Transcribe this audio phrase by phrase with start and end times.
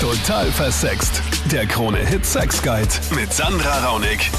[0.00, 1.20] Total versext.
[1.50, 4.30] Der Krone-Hit Sex Guide mit Sandra Raunig.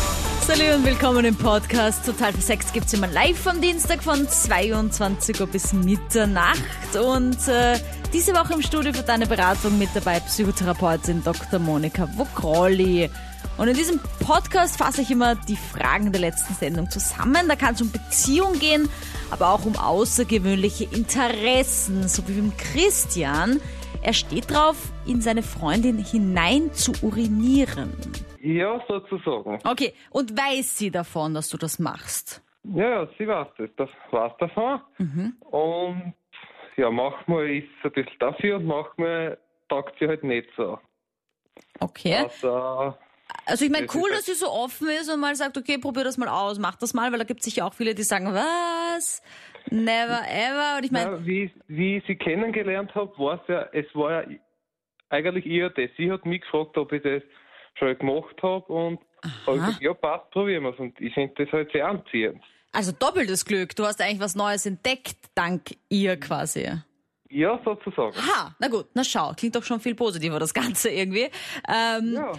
[0.48, 2.06] Salut und willkommen im Podcast.
[2.06, 6.96] Total versext gibt's immer live am Dienstag von 22 Uhr bis Mitternacht.
[6.96, 7.78] Und äh,
[8.14, 11.60] diese Woche im Studio für deine Beratung mit dabei Psychotherapeutin Dr.
[11.60, 13.10] Monika Wokrauli.
[13.58, 17.50] Und in diesem Podcast fasse ich immer die Fragen der letzten Sendung zusammen.
[17.50, 18.88] Da kann es um Beziehung gehen,
[19.30, 23.60] aber auch um außergewöhnliche Interessen, so wie beim Christian.
[24.02, 27.94] Er steht drauf, in seine Freundin hinein zu urinieren.
[28.42, 29.60] Ja, sozusagen.
[29.66, 32.42] Okay, und weiß sie davon, dass du das machst?
[32.64, 33.70] Ja, ja, sie weiß das.
[33.78, 34.82] Das weiß davon.
[35.52, 36.14] Und
[36.78, 40.80] ja, manchmal ist sie ein bisschen dafür und manchmal taugt sie halt nicht so.
[41.82, 42.16] Okay.
[42.16, 42.96] Also,
[43.46, 46.18] Also ich meine, cool, dass sie so offen ist und mal sagt, okay, probier das
[46.18, 49.22] mal aus, mach das mal, weil da gibt es sicher auch viele, die sagen, was?
[49.72, 50.78] Never ever.
[50.78, 54.24] Und ich meine, ja, wie, wie ich sie kennengelernt habe, war es ja, es war
[54.24, 54.38] ja
[55.10, 55.90] eigentlich eher das.
[55.98, 57.24] Sie hat mich gefragt, ob ich das
[57.78, 59.00] schon gemacht habe und
[59.46, 60.80] habe gesagt, ja, passt, probieren wir es.
[60.80, 62.42] Und ich finde das halt sehr anziehend.
[62.72, 63.76] also doppeltes Glück.
[63.76, 66.70] Du hast eigentlich was Neues entdeckt, dank ihr quasi.
[67.32, 68.16] Ja, sozusagen.
[68.16, 71.30] Ha, na gut, na schau, klingt doch schon viel positiver, das Ganze irgendwie.
[71.68, 72.32] Ähm, Ja.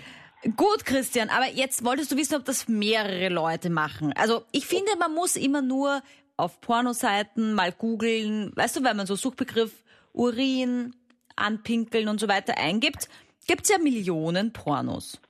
[0.56, 4.14] Gut, Christian, aber jetzt wolltest du wissen, ob das mehrere Leute machen.
[4.16, 6.00] Also ich finde, man muss immer nur
[6.40, 9.72] auf Pornoseiten mal googeln, weißt du, wenn man so Suchbegriff
[10.12, 10.94] Urin,
[11.36, 13.08] Anpinkeln und so weiter eingibt,
[13.46, 15.20] gibt's ja Millionen Pornos.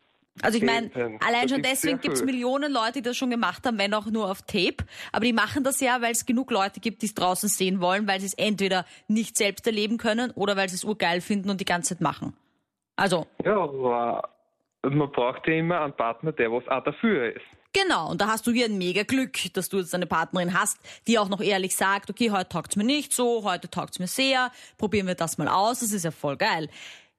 [0.42, 2.26] Also ich meine, allein schon deswegen gibt's viel.
[2.26, 4.76] Millionen Leute, die das schon gemacht haben, wenn auch nur auf Tape.
[5.12, 8.06] Aber die machen das ja, weil es genug Leute gibt, die es draußen sehen wollen,
[8.06, 11.60] weil sie es entweder nicht selbst erleben können oder weil sie es urgeil finden und
[11.60, 12.34] die ganze Zeit machen.
[12.96, 14.28] Also, Ja, aber
[14.82, 17.44] man braucht ja immer einen Partner, der was auch dafür ist.
[17.72, 20.80] Genau, und da hast du hier ein mega Glück, dass du jetzt eine Partnerin hast,
[21.06, 24.50] die auch noch ehrlich sagt, okay, heute taugt's mir nicht so, heute taugt's mir sehr,
[24.76, 26.68] probieren wir das mal aus, das ist ja voll geil.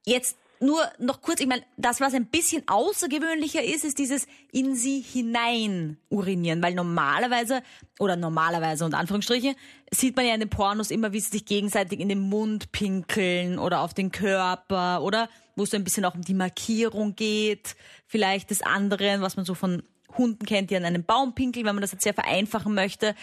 [0.04, 4.74] Jetzt nur noch kurz, ich meine, das, was ein bisschen außergewöhnlicher ist, ist dieses in
[4.74, 7.62] sie hinein urinieren, weil normalerweise,
[7.98, 9.54] oder normalerweise und Anführungsstriche,
[9.90, 13.58] sieht man ja in den Pornos immer, wie sie sich gegenseitig in den Mund pinkeln
[13.58, 17.76] oder auf den Körper oder wo es so ein bisschen auch um die Markierung geht,
[18.06, 19.82] vielleicht des anderen, was man so von
[20.16, 23.14] Hunden kennt, die an einem Baum pinkeln, wenn man das jetzt sehr vereinfachen möchte.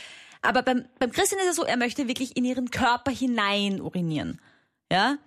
[0.42, 4.40] Aber beim, beim Christian ist es so, er möchte wirklich in ihren Körper hinein urinieren.
[4.92, 5.18] Ja?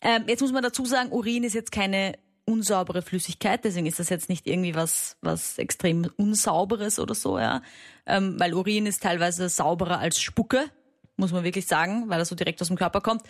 [0.00, 4.08] Ähm, jetzt muss man dazu sagen, Urin ist jetzt keine unsaubere Flüssigkeit, deswegen ist das
[4.08, 7.62] jetzt nicht irgendwie was, was extrem unsauberes oder so, ja.
[8.06, 10.70] Ähm, weil Urin ist teilweise sauberer als Spucke,
[11.16, 13.22] muss man wirklich sagen, weil er so direkt aus dem Körper kommt.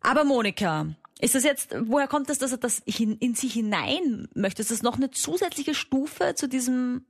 [0.00, 0.86] Aber Monika,
[1.18, 4.62] ist das jetzt, woher kommt das, dass er das hin, in sie hinein möchte?
[4.62, 7.06] Ist das noch eine zusätzliche Stufe zu diesem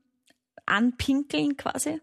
[0.65, 2.01] Anpinkeln quasi?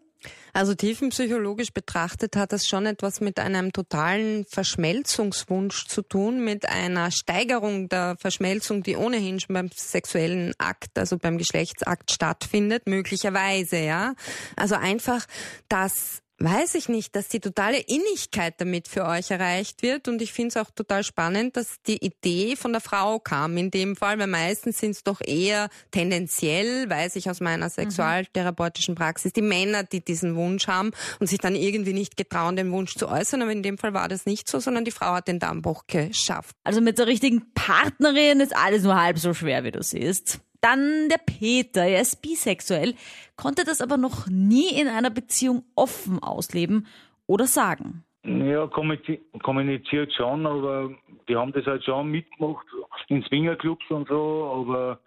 [0.54, 7.12] Also tiefenpsychologisch betrachtet hat das schon etwas mit einem totalen Verschmelzungswunsch zu tun, mit einer
[7.12, 14.14] Steigerung der Verschmelzung, die ohnehin schon beim sexuellen Akt, also beim Geschlechtsakt stattfindet, möglicherweise, ja.
[14.56, 15.26] Also einfach,
[15.70, 20.08] dass weiß ich nicht, dass die totale Innigkeit damit für euch erreicht wird.
[20.08, 23.72] Und ich finde es auch total spannend, dass die Idee von der Frau kam in
[23.72, 29.34] dem Fall, weil meistens sind es doch eher tendenziell, weiß ich aus meiner sexualtherapeutischen Praxis,
[29.34, 33.08] die Männer, die diesen Wunsch haben und sich dann irgendwie nicht getrauen, den Wunsch zu
[33.08, 33.42] äußern.
[33.42, 36.56] Aber in dem Fall war das nicht so, sondern die Frau hat den Dammbruch geschafft.
[36.64, 40.40] Also mit der richtigen Partnerin ist alles nur halb so schwer, wie du siehst.
[40.62, 42.94] Dann der Peter, er ist bisexuell,
[43.36, 46.88] konnte das aber noch nie in einer Beziehung offen ausleben
[47.28, 48.04] oder sagen.
[48.24, 50.92] Ja, kommuniziert, schon, aber
[51.28, 52.66] die haben das halt schon mitgemacht
[53.08, 55.00] in Swingerclubs und so, aber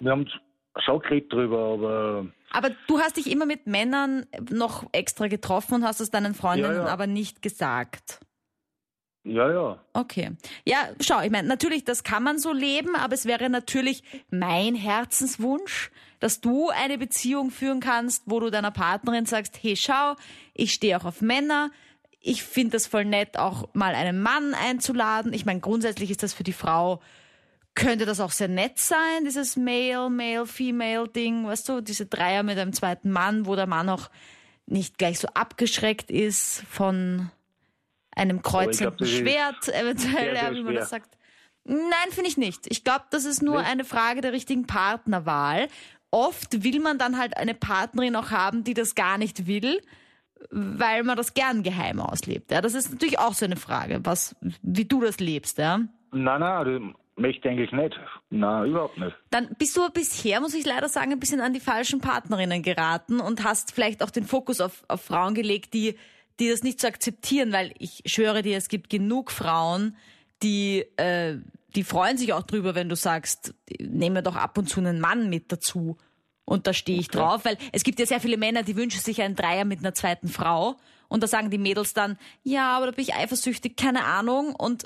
[0.00, 0.28] wir haben
[0.84, 5.84] schon geredet drüber, aber Aber du hast dich immer mit Männern noch extra getroffen und
[5.84, 6.92] hast es deinen Freundinnen Ja, ja.
[6.92, 8.20] aber nicht gesagt.
[9.24, 9.78] Ja, ja.
[9.94, 10.32] Okay.
[10.64, 14.74] Ja, schau, ich meine, natürlich, das kann man so leben, aber es wäre natürlich mein
[14.74, 15.90] Herzenswunsch,
[16.20, 20.14] dass du eine Beziehung führen kannst, wo du deiner Partnerin sagst, hey, schau,
[20.52, 21.70] ich stehe auch auf Männer.
[22.20, 25.32] Ich finde das voll nett, auch mal einen Mann einzuladen.
[25.32, 27.00] Ich meine, grundsätzlich ist das für die Frau,
[27.74, 32.42] könnte das auch sehr nett sein, dieses Male, Male, Female Ding, weißt du, diese Dreier
[32.42, 34.10] mit einem zweiten Mann, wo der Mann auch
[34.66, 37.30] nicht gleich so abgeschreckt ist von
[38.16, 41.16] einem kreuzenden Schwert, eventuell, sehr, sehr wie man das sagt.
[41.64, 42.66] Nein, finde ich nicht.
[42.68, 43.70] Ich glaube, das ist nur Nicht?
[43.70, 45.68] eine Frage der richtigen Partnerwahl.
[46.10, 49.80] Oft will man dann halt eine Partnerin auch haben, die das gar nicht will,
[50.50, 52.50] weil man das gern geheim auslebt.
[52.50, 55.80] Ja, das ist natürlich auch so eine Frage, was, wie du das lebst, ja.
[56.12, 57.98] Nein, nein, möchte ich eigentlich nicht.
[58.30, 59.16] Nein, überhaupt nicht.
[59.30, 63.20] Dann bist du bisher, muss ich leider sagen, ein bisschen an die falschen Partnerinnen geraten
[63.20, 65.96] und hast vielleicht auch den Fokus auf, auf Frauen gelegt, die,
[66.40, 69.96] die das nicht so akzeptieren, weil ich schwöre dir, es gibt genug Frauen,
[70.42, 71.36] die, äh,
[71.74, 75.00] die freuen sich auch drüber, wenn du sagst, nehmen wir doch ab und zu einen
[75.00, 75.96] Mann mit dazu.
[76.44, 77.18] Und da stehe ich okay.
[77.18, 79.94] drauf, weil es gibt ja sehr viele Männer, die wünschen sich einen Dreier mit einer
[79.94, 80.76] zweiten Frau.
[81.08, 84.54] Und da sagen die Mädels dann, ja, aber da bin ich eifersüchtig, keine Ahnung.
[84.54, 84.84] Und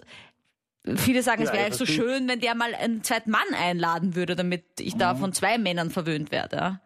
[0.96, 4.36] viele sagen, ja, es wäre so schön, wenn der mal einen zweiten Mann einladen würde,
[4.36, 4.98] damit ich mhm.
[4.98, 6.80] da von zwei Männern verwöhnt werde.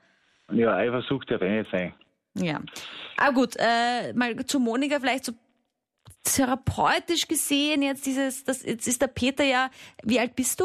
[0.50, 1.94] Ja, Eifersucht darf eh nicht sein.
[2.34, 2.60] Ja.
[3.16, 5.32] Aber gut, äh, mal zu Monika vielleicht so
[6.24, 9.70] therapeutisch gesehen jetzt dieses, das, jetzt ist der Peter ja,
[10.02, 10.64] wie alt bist du?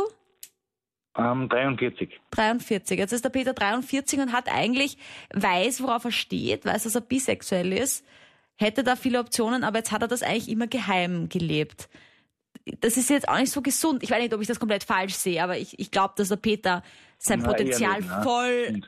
[1.17, 2.19] Ähm, 43.
[2.31, 2.99] 43.
[2.99, 4.97] Jetzt ist der Peter 43 und hat eigentlich,
[5.33, 8.05] weiß, worauf er steht, weiß, dass er bisexuell ist,
[8.55, 11.89] hätte da viele Optionen, aber jetzt hat er das eigentlich immer geheim gelebt.
[12.81, 14.03] Das ist jetzt auch nicht so gesund.
[14.03, 16.35] Ich weiß nicht, ob ich das komplett falsch sehe, aber ich, ich glaube, dass der
[16.35, 16.83] Peter
[17.17, 18.81] sein Na, Potenzial ehrlich, voll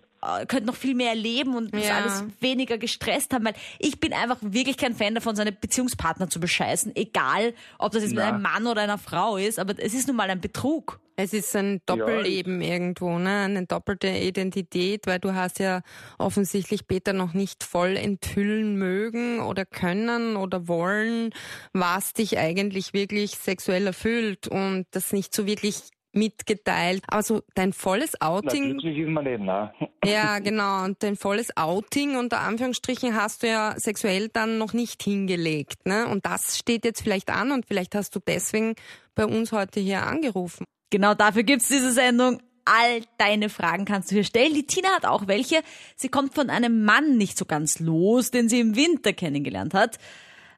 [0.47, 1.97] könnte noch viel mehr erleben und ja.
[1.97, 6.39] alles weniger gestresst haben, weil ich bin einfach wirklich kein Fan davon, seine Beziehungspartner zu
[6.39, 8.25] bescheißen, egal ob das jetzt Na.
[8.25, 10.99] mit einem Mann oder einer Frau ist, aber es ist nun mal ein Betrug.
[11.21, 12.69] Es ist ein Doppelleben ja.
[12.69, 13.39] irgendwo, ne?
[13.39, 15.81] eine doppelte Identität, weil du hast ja
[16.17, 21.31] offensichtlich Peter noch nicht voll enthüllen mögen oder können oder wollen,
[21.73, 27.03] was dich eigentlich wirklich sexuell erfüllt und das nicht so wirklich mitgeteilt.
[27.07, 28.79] Also dein volles Outing.
[28.81, 29.71] Na, ist man nicht, ne?
[30.03, 30.83] Ja, genau.
[30.83, 35.85] Und dein volles Outing unter Anführungsstrichen hast du ja sexuell dann noch nicht hingelegt.
[35.85, 36.07] Ne?
[36.07, 38.75] Und das steht jetzt vielleicht an und vielleicht hast du deswegen
[39.15, 40.65] bei uns heute hier angerufen.
[40.89, 42.41] Genau dafür gibt's diese Sendung.
[42.65, 44.53] All deine Fragen kannst du hier stellen.
[44.53, 45.61] Die Tina hat auch welche.
[45.95, 49.97] Sie kommt von einem Mann nicht so ganz los, den sie im Winter kennengelernt hat.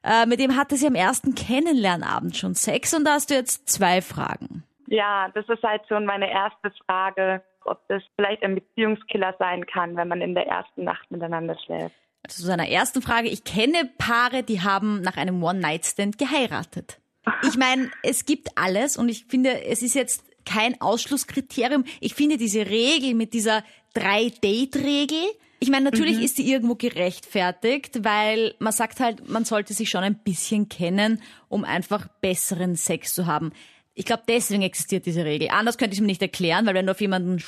[0.02, 3.68] Äh, mit dem hatte sie am ersten Kennenlernabend schon Sex und da hast du jetzt
[3.68, 4.64] zwei Fragen.
[4.92, 9.96] Ja, das ist halt schon meine erste Frage, ob das vielleicht ein Beziehungskiller sein kann,
[9.96, 11.96] wenn man in der ersten Nacht miteinander schläft.
[12.22, 13.28] Also zu seiner ersten Frage.
[13.28, 17.00] Ich kenne Paare, die haben nach einem One-Night-Stand geheiratet.
[17.42, 21.84] Ich meine, es gibt alles und ich finde, es ist jetzt kein Ausschlusskriterium.
[22.00, 23.64] Ich finde diese Regel mit dieser
[23.94, 25.24] Drei-Date-Regel,
[25.62, 26.24] ich meine, natürlich mhm.
[26.24, 31.22] ist die irgendwo gerechtfertigt, weil man sagt halt, man sollte sich schon ein bisschen kennen,
[31.48, 33.52] um einfach besseren Sex zu haben.
[33.94, 35.48] Ich glaube, deswegen existiert diese Regel.
[35.50, 37.38] Anders könnte ich es mir nicht erklären, weil wenn du auf jemanden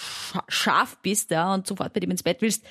[0.49, 2.67] scharf bist ja, und sofort bei dem ins Bett willst,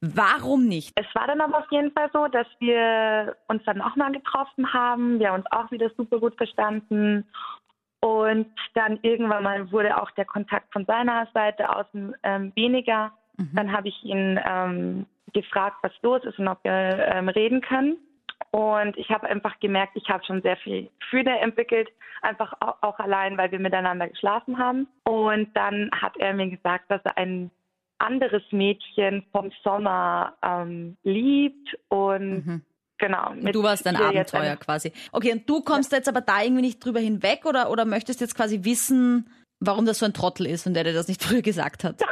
[0.00, 0.92] warum nicht?
[0.94, 4.72] Es war dann aber auf jeden Fall so, dass wir uns dann auch mal getroffen
[4.72, 5.18] haben.
[5.18, 7.24] Wir haben uns auch wieder super gut verstanden.
[8.00, 11.86] Und dann irgendwann mal wurde auch der Kontakt von seiner Seite aus
[12.22, 13.12] ähm, weniger.
[13.36, 13.50] Mhm.
[13.54, 17.96] Dann habe ich ihn ähm, gefragt, was los ist und ob wir ähm, reden können.
[18.50, 21.88] Und ich habe einfach gemerkt, ich habe schon sehr viel Gefühle entwickelt,
[22.22, 24.88] einfach auch, allein, weil wir miteinander geschlafen haben.
[25.04, 27.50] Und dann hat er mir gesagt, dass er ein
[27.98, 32.62] anderes Mädchen vom Sommer ähm, liebt und mhm.
[32.98, 33.34] Genau.
[33.34, 34.90] du warst ein Abenteuer quasi.
[35.12, 35.98] Okay, und du kommst ja.
[35.98, 39.28] jetzt aber da irgendwie nicht drüber hinweg oder, oder möchtest jetzt quasi wissen,
[39.60, 42.02] warum das so ein Trottel ist und der dir das nicht früher gesagt hat?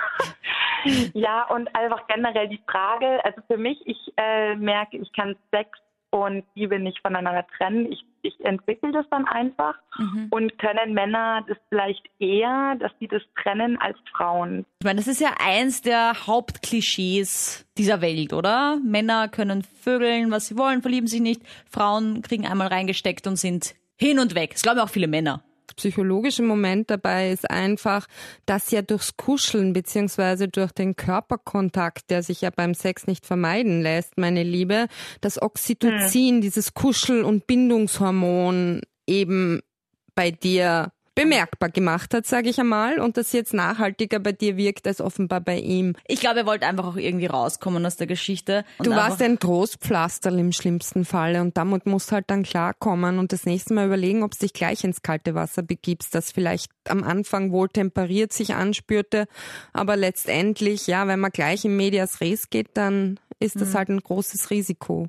[1.14, 5.70] ja, und einfach generell die Frage, also für mich, ich äh, merke, ich kann Sex
[6.14, 7.90] und Liebe nicht voneinander trennen.
[7.90, 10.28] Ich, ich entwickle das dann einfach mhm.
[10.30, 14.64] und können Männer das vielleicht eher, dass sie das trennen als Frauen.
[14.78, 18.78] Ich meine, das ist ja eins der Hauptklischees dieser Welt, oder?
[18.84, 21.42] Männer können vögeln, was sie wollen, verlieben sich nicht.
[21.68, 24.52] Frauen kriegen einmal reingesteckt und sind hin und weg.
[24.52, 25.42] Das glauben auch viele Männer
[25.76, 28.06] psychologische Moment dabei ist einfach,
[28.46, 33.82] dass ja durchs Kuscheln beziehungsweise durch den Körperkontakt, der sich ja beim Sex nicht vermeiden
[33.82, 34.86] lässt, meine Liebe,
[35.20, 36.40] das Oxytocin, hm.
[36.40, 39.60] dieses Kuschel- und Bindungshormon eben
[40.14, 44.86] bei dir bemerkbar gemacht hat, sage ich einmal, und das jetzt nachhaltiger bei dir wirkt
[44.86, 45.94] als offenbar bei ihm.
[46.06, 48.64] Ich glaube, er wollte einfach auch irgendwie rauskommen aus der Geschichte.
[48.80, 53.46] Du warst ein Trostpflaster im schlimmsten Falle und damit musst halt dann klarkommen und das
[53.46, 57.52] nächste Mal überlegen, ob du dich gleich ins kalte Wasser begibst, das vielleicht am Anfang
[57.52, 59.26] wohl temperiert sich anspürte,
[59.72, 63.74] aber letztendlich, ja, wenn man gleich im Medias Res geht, dann ist das mhm.
[63.74, 65.08] halt ein großes Risiko.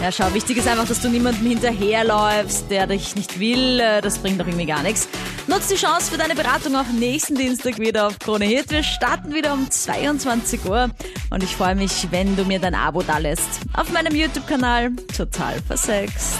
[0.00, 3.80] Ja, schau, wichtig ist einfach, dass du niemandem hinterherläufst, der dich nicht will.
[3.80, 5.08] Äh, das bringt doch irgendwie gar nichts.
[5.46, 8.70] Nutz die Chance für deine Beratung auch nächsten Dienstag wieder auf Krone Hit.
[8.70, 10.90] Wir starten wieder um 22 Uhr
[11.30, 13.60] und ich freue mich, wenn du mir dein Abo da lässt.
[13.72, 16.36] Auf meinem YouTube-Kanal Total Versext.